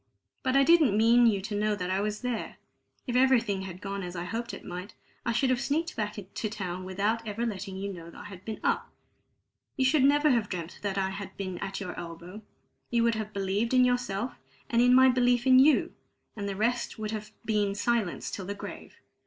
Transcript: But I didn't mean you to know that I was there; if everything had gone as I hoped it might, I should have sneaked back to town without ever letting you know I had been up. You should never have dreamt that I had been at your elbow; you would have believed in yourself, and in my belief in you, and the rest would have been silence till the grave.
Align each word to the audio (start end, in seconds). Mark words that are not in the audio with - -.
But 0.41 0.55
I 0.55 0.63
didn't 0.63 0.97
mean 0.97 1.27
you 1.27 1.41
to 1.41 1.53
know 1.53 1.75
that 1.75 1.91
I 1.91 2.01
was 2.01 2.21
there; 2.21 2.57
if 3.05 3.15
everything 3.15 3.61
had 3.61 3.81
gone 3.81 4.01
as 4.01 4.15
I 4.15 4.23
hoped 4.23 4.51
it 4.51 4.65
might, 4.65 4.95
I 5.27 5.31
should 5.31 5.51
have 5.51 5.61
sneaked 5.61 5.95
back 5.95 6.13
to 6.15 6.49
town 6.49 6.85
without 6.85 7.27
ever 7.27 7.45
letting 7.45 7.77
you 7.77 7.93
know 7.93 8.11
I 8.15 8.23
had 8.23 8.43
been 8.43 8.59
up. 8.63 8.91
You 9.77 9.85
should 9.85 10.03
never 10.03 10.31
have 10.31 10.49
dreamt 10.49 10.79
that 10.81 10.97
I 10.97 11.11
had 11.11 11.37
been 11.37 11.59
at 11.59 11.79
your 11.79 11.93
elbow; 11.99 12.41
you 12.89 13.03
would 13.03 13.13
have 13.13 13.31
believed 13.31 13.75
in 13.75 13.85
yourself, 13.85 14.33
and 14.71 14.81
in 14.81 14.95
my 14.95 15.07
belief 15.07 15.45
in 15.45 15.59
you, 15.59 15.93
and 16.35 16.49
the 16.49 16.55
rest 16.55 16.97
would 16.97 17.11
have 17.11 17.29
been 17.45 17.75
silence 17.75 18.31
till 18.31 18.45
the 18.47 18.55
grave. 18.55 18.95